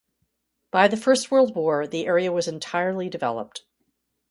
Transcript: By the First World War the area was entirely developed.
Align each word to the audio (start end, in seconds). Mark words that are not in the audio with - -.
By 0.71 0.87
the 0.87 0.97
First 0.97 1.29
World 1.29 1.55
War 1.55 1.85
the 1.85 2.07
area 2.07 2.31
was 2.31 2.47
entirely 2.47 3.07
developed. 3.07 3.65